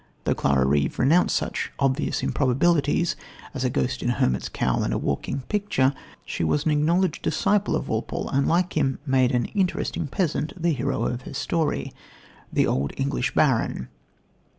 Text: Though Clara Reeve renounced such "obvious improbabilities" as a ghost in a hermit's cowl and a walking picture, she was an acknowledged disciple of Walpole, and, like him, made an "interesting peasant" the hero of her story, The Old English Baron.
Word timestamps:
Though 0.23 0.33
Clara 0.33 0.65
Reeve 0.65 0.97
renounced 0.97 1.35
such 1.35 1.71
"obvious 1.77 2.23
improbabilities" 2.23 3.15
as 3.53 3.63
a 3.63 3.69
ghost 3.69 4.01
in 4.01 4.09
a 4.09 4.13
hermit's 4.13 4.49
cowl 4.49 4.81
and 4.81 4.91
a 4.91 4.97
walking 4.97 5.41
picture, 5.41 5.93
she 6.25 6.43
was 6.43 6.65
an 6.65 6.71
acknowledged 6.71 7.21
disciple 7.21 7.75
of 7.75 7.87
Walpole, 7.87 8.27
and, 8.29 8.47
like 8.47 8.75
him, 8.75 8.97
made 9.05 9.31
an 9.31 9.45
"interesting 9.53 10.07
peasant" 10.07 10.53
the 10.59 10.73
hero 10.73 11.03
of 11.05 11.21
her 11.21 11.35
story, 11.35 11.93
The 12.51 12.65
Old 12.65 12.93
English 12.97 13.35
Baron. 13.35 13.89